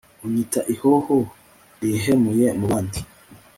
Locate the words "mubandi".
2.59-2.99